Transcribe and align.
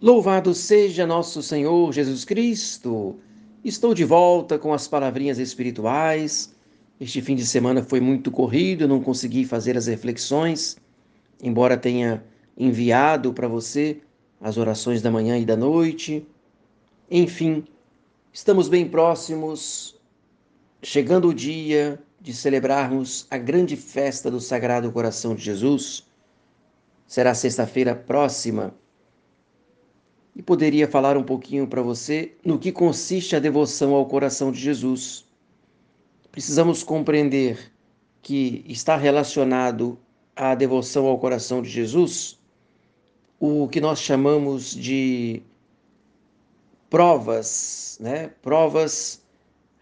Louvado 0.00 0.54
seja 0.54 1.04
nosso 1.04 1.42
Senhor 1.42 1.92
Jesus 1.92 2.24
Cristo! 2.24 3.16
Estou 3.64 3.92
de 3.92 4.04
volta 4.04 4.56
com 4.56 4.72
as 4.72 4.86
palavrinhas 4.86 5.40
espirituais. 5.40 6.54
Este 7.00 7.20
fim 7.20 7.34
de 7.34 7.44
semana 7.44 7.82
foi 7.82 7.98
muito 7.98 8.30
corrido, 8.30 8.86
não 8.86 9.02
consegui 9.02 9.44
fazer 9.44 9.76
as 9.76 9.88
reflexões, 9.88 10.76
embora 11.42 11.76
tenha 11.76 12.22
enviado 12.56 13.32
para 13.32 13.48
você 13.48 14.00
as 14.40 14.56
orações 14.56 15.02
da 15.02 15.10
manhã 15.10 15.36
e 15.36 15.44
da 15.44 15.56
noite. 15.56 16.24
Enfim, 17.10 17.64
estamos 18.32 18.68
bem 18.68 18.88
próximos, 18.88 19.96
chegando 20.80 21.26
o 21.26 21.34
dia 21.34 22.00
de 22.20 22.32
celebrarmos 22.32 23.26
a 23.28 23.36
grande 23.36 23.74
festa 23.74 24.30
do 24.30 24.40
Sagrado 24.40 24.92
Coração 24.92 25.34
de 25.34 25.42
Jesus. 25.42 26.06
Será 27.04 27.34
sexta-feira 27.34 27.96
próxima 27.96 28.72
e 30.38 30.42
poderia 30.42 30.86
falar 30.86 31.16
um 31.16 31.24
pouquinho 31.24 31.66
para 31.66 31.82
você 31.82 32.36
no 32.44 32.60
que 32.60 32.70
consiste 32.70 33.34
a 33.34 33.40
devoção 33.40 33.92
ao 33.92 34.06
coração 34.06 34.52
de 34.52 34.60
Jesus. 34.60 35.26
Precisamos 36.30 36.84
compreender 36.84 37.72
que 38.22 38.64
está 38.68 38.96
relacionado 38.96 39.98
à 40.36 40.54
devoção 40.54 41.06
ao 41.06 41.18
coração 41.18 41.60
de 41.60 41.68
Jesus 41.68 42.38
o 43.40 43.66
que 43.66 43.80
nós 43.80 44.00
chamamos 44.00 44.72
de 44.72 45.42
provas, 46.88 47.98
né? 48.00 48.30
Provas 48.40 49.20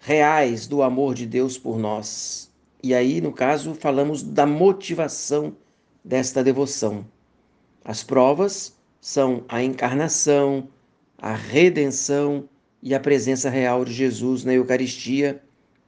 reais 0.01 0.67
do 0.67 0.83
amor 0.83 1.15
de 1.15 1.27
Deus 1.27 1.59
por 1.59 1.79
nós. 1.79 2.51
E 2.83 2.95
aí, 2.95 3.21
no 3.21 3.33
caso, 3.33 3.75
falamos 3.75 4.23
da 4.23 4.47
motivação 4.47 5.55
desta 6.03 6.43
devoção. 6.43 7.07
As 7.85 8.03
provas 8.03 8.76
são 9.07 9.45
a 9.49 9.63
encarnação, 9.63 10.69
a 11.17 11.33
redenção 11.33 12.49
e 12.83 12.93
a 12.93 12.99
presença 12.99 13.49
real 13.49 13.85
de 13.85 13.93
Jesus 13.93 14.43
na 14.43 14.53
Eucaristia, 14.53 15.41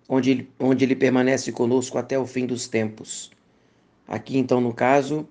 onde 0.08 0.30
ele, 0.30 0.48
onde 0.56 0.84
ele 0.84 0.94
permanece 0.94 1.50
conosco 1.50 1.98
até 1.98 2.16
o 2.16 2.25
fim 2.25 2.47
dos 2.47 2.69
tempos. 2.69 3.33
Aqui, 4.06 4.38
então, 4.38 4.60
no 4.60 4.72
caso, 4.72 5.28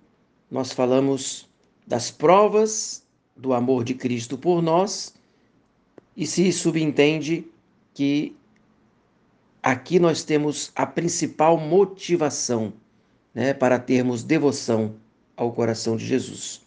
nós 0.52 0.74
falamos 0.74 1.48
das 1.88 2.12
provas 2.12 3.06
do 3.38 3.54
amor 3.54 3.86
de 3.86 3.94
Cristo 3.94 4.38
por 4.38 4.62
nós 4.62 5.16
e 6.14 6.28
se 6.28 6.52
subentende 6.52 7.48
que 7.94 8.36
aqui 9.64 9.98
nós 9.98 10.26
temos 10.26 10.74
a 10.76 10.86
principal 10.86 11.58
motivação 11.58 12.74
né, 13.34 13.54
para 13.54 13.80
termos 13.80 14.24
devoção 14.24 14.96
ao 15.38 15.54
coração 15.54 15.96
de 15.96 16.06
Jesus 16.06 16.67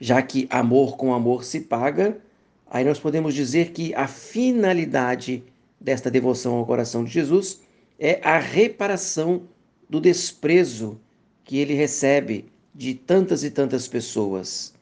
já 0.00 0.20
que 0.22 0.46
amor 0.50 0.96
com 0.96 1.14
amor 1.14 1.44
se 1.44 1.60
paga, 1.60 2.18
aí 2.66 2.84
nós 2.84 2.98
podemos 2.98 3.34
dizer 3.34 3.70
que 3.72 3.94
a 3.94 4.06
finalidade 4.06 5.44
desta 5.80 6.10
devoção 6.10 6.56
ao 6.56 6.66
coração 6.66 7.04
de 7.04 7.10
Jesus 7.10 7.60
é 7.98 8.20
a 8.22 8.38
reparação 8.38 9.42
do 9.88 10.00
desprezo 10.00 10.98
que 11.44 11.58
ele 11.58 11.74
recebe 11.74 12.46
de 12.74 12.94
tantas 12.94 13.44
e 13.44 13.50
tantas 13.50 13.86
pessoas. 13.86 14.74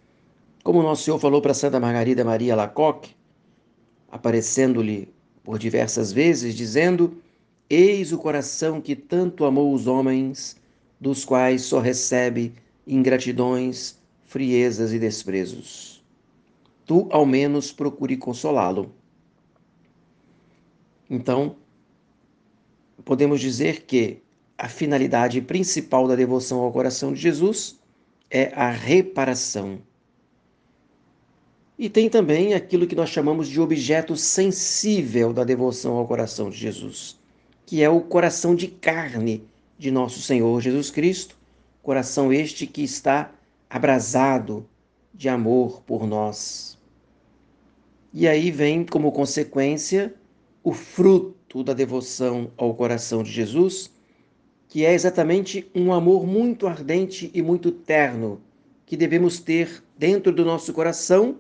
Como 0.63 0.83
nosso 0.83 1.03
Senhor 1.03 1.19
falou 1.19 1.43
para 1.43 1.55
Santa 1.55 1.81
Margarida 1.81 2.25
Maria 2.25 2.55
Lacoque, 2.55 3.15
aparecendo-lhe 4.11 5.09
por 5.43 5.59
diversas 5.59 6.13
vezes, 6.13 6.55
dizendo: 6.55 7.17
Eis 7.69 8.13
o 8.13 8.19
coração 8.19 8.81
que 8.81 8.95
tanto 8.95 9.45
amou 9.45 9.75
os 9.75 9.87
homens, 9.87 10.57
dos 11.01 11.25
quais 11.25 11.63
só 11.63 11.81
recebe 11.81 12.55
ingratidões 12.87 13.99
friezas 14.33 14.95
e 14.95 14.99
desprezos. 14.99 16.03
Tu, 16.87 17.07
ao 17.11 17.27
menos, 17.27 17.71
procure 17.71 18.17
consolá-lo. 18.17 18.91
Então, 21.09 21.57
podemos 23.05 23.43
dizer 23.43 23.83
que 23.83 24.23
a 24.57 24.71
finalidade 24.71 25.43
principal 25.43 26.09
da 26.09 26.17
devoção 26.17 26.61
ao 26.61 26.73
coração 26.73 27.13
de 27.13 27.21
Jesus 27.21 27.79
é 28.31 28.51
a 28.55 28.71
reparação. 28.71 29.81
E 31.79 31.91
tem 31.91 32.09
também 32.09 32.55
aquilo 32.55 32.87
que 32.87 32.97
nós 32.97 33.11
chamamos 33.11 33.49
de 33.49 33.61
objeto 33.61 34.17
sensível 34.17 35.35
da 35.35 35.45
devoção 35.45 35.99
ao 35.99 36.09
coração 36.09 36.49
de 36.49 36.57
Jesus, 36.57 37.19
que 37.67 37.83
é 37.83 37.91
o 37.91 38.01
coração 38.01 38.55
de 38.55 38.69
carne 38.69 39.45
de 39.79 39.91
nosso 39.91 40.23
Senhor 40.23 40.59
Jesus 40.63 40.91
Cristo, 40.91 41.37
coração 41.83 42.33
este 42.33 42.67
que 42.67 42.83
está 42.83 43.31
abrasado 43.73 44.69
de 45.15 45.31
amor 45.31 45.81
por 45.87 46.07
nós. 46.07 46.79
E 48.13 48.29
aí 48.29 48.51
vem 48.51 48.85
como 48.85 49.11
consequência 49.11 50.15
o 50.63 50.75
fruto 50.75 51.65
da 51.65 51.73
devoção 51.73 52.51
ao 52.59 52.75
coração 52.75 53.23
de 53.23 53.33
Jesus, 53.33 53.91
que 54.69 54.85
é 54.85 54.93
exatamente 54.93 55.71
um 55.75 55.91
amor 55.91 56.27
muito 56.27 56.67
ardente 56.67 57.31
e 57.33 57.41
muito 57.41 57.73
terno 57.73 58.43
que 58.85 58.95
devemos 58.95 59.41
ter 59.41 59.83
dentro 59.97 60.31
do 60.31 60.45
nosso 60.45 60.75
coração 60.75 61.39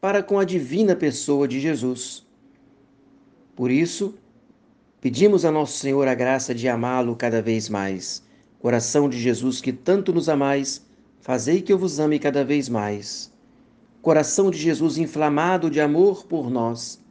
para 0.00 0.22
com 0.22 0.38
a 0.38 0.44
divina 0.44 0.94
pessoa 0.94 1.48
de 1.48 1.58
Jesus. 1.58 2.24
Por 3.56 3.68
isso, 3.68 4.14
pedimos 5.00 5.44
a 5.44 5.50
Nosso 5.50 5.78
Senhor 5.78 6.06
a 6.06 6.14
graça 6.14 6.54
de 6.54 6.68
amá-lo 6.68 7.16
cada 7.16 7.42
vez 7.42 7.68
mais. 7.68 8.22
Coração 8.60 9.08
de 9.08 9.18
Jesus 9.18 9.60
que 9.60 9.72
tanto 9.72 10.12
nos 10.12 10.28
amais, 10.28 10.84
fazei 11.24 11.62
que 11.62 11.72
eu 11.72 11.78
vos 11.78 11.98
ame 11.98 12.18
cada 12.18 12.44
vez 12.44 12.68
mais. 12.68 13.32
Coração 14.02 14.50
de 14.50 14.58
Jesus 14.58 14.98
inflamado 14.98 15.70
de 15.70 15.80
amor 15.80 16.26
por 16.26 16.50
nós, 16.50 17.02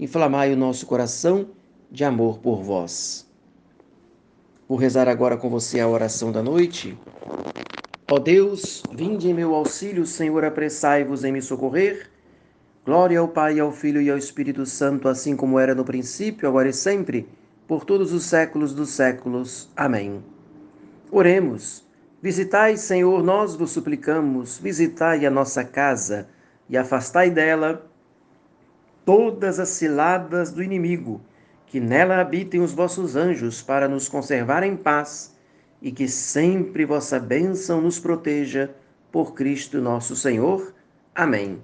inflamai 0.00 0.52
o 0.52 0.56
nosso 0.56 0.84
coração 0.84 1.46
de 1.88 2.02
amor 2.02 2.40
por 2.40 2.60
vós. 2.60 3.24
Vou 4.68 4.76
rezar 4.76 5.06
agora 5.06 5.36
com 5.36 5.48
você 5.48 5.78
a 5.78 5.86
oração 5.86 6.32
da 6.32 6.42
noite. 6.42 6.98
Ó 8.10 8.18
Deus, 8.18 8.82
vinde 8.92 9.28
em 9.28 9.34
meu 9.34 9.54
auxílio, 9.54 10.04
Senhor, 10.06 10.44
apressai-vos 10.44 11.22
em 11.22 11.30
me 11.30 11.40
socorrer. 11.40 12.10
Glória 12.84 13.20
ao 13.20 13.28
Pai, 13.28 13.60
ao 13.60 13.70
Filho 13.70 14.02
e 14.02 14.10
ao 14.10 14.18
Espírito 14.18 14.66
Santo, 14.66 15.08
assim 15.08 15.36
como 15.36 15.56
era 15.56 15.72
no 15.72 15.84
princípio, 15.84 16.48
agora 16.48 16.68
e 16.68 16.72
sempre, 16.72 17.28
por 17.68 17.84
todos 17.84 18.12
os 18.12 18.24
séculos 18.24 18.74
dos 18.74 18.90
séculos. 18.90 19.70
Amém. 19.76 20.20
Oremos. 21.12 21.91
Visitai, 22.22 22.76
Senhor, 22.76 23.20
nós 23.20 23.56
vos 23.56 23.72
suplicamos, 23.72 24.56
visitai 24.56 25.26
a 25.26 25.30
nossa 25.30 25.64
casa 25.64 26.28
e 26.68 26.78
afastai 26.78 27.30
dela 27.30 27.84
todas 29.04 29.58
as 29.58 29.70
ciladas 29.70 30.52
do 30.52 30.62
inimigo, 30.62 31.20
que 31.66 31.80
nela 31.80 32.20
habitem 32.20 32.60
os 32.60 32.72
vossos 32.72 33.16
anjos 33.16 33.60
para 33.60 33.88
nos 33.88 34.08
conservar 34.08 34.62
em 34.62 34.76
paz 34.76 35.36
e 35.82 35.90
que 35.90 36.06
sempre 36.06 36.84
vossa 36.84 37.18
bênção 37.18 37.80
nos 37.80 37.98
proteja, 37.98 38.70
por 39.10 39.34
Cristo 39.34 39.80
nosso 39.80 40.14
Senhor. 40.14 40.72
Amém. 41.12 41.60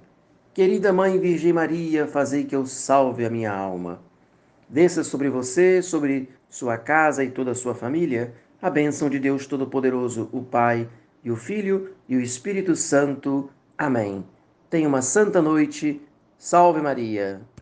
Querida 0.53 0.91
Mãe 0.91 1.17
Virgem 1.17 1.53
Maria, 1.53 2.05
fazei 2.05 2.43
que 2.43 2.55
eu 2.55 2.65
salve 2.65 3.25
a 3.25 3.29
minha 3.29 3.53
alma. 3.53 4.01
Desça 4.67 5.05
sobre 5.05 5.29
você, 5.29 5.81
sobre 5.81 6.27
sua 6.49 6.77
casa 6.77 7.23
e 7.23 7.31
toda 7.31 7.51
a 7.51 7.55
sua 7.55 7.73
família, 7.73 8.33
a 8.61 8.69
bênção 8.69 9.09
de 9.09 9.19
Deus 9.19 9.47
Todo-Poderoso, 9.47 10.29
o 10.31 10.43
Pai 10.43 10.89
e 11.23 11.31
o 11.31 11.35
Filho 11.35 11.93
e 12.07 12.15
o 12.15 12.21
Espírito 12.21 12.75
Santo. 12.75 13.49
Amém. 13.77 14.25
Tenha 14.69 14.87
uma 14.87 15.01
santa 15.01 15.41
noite. 15.41 16.01
Salve 16.37 16.81
Maria. 16.81 17.41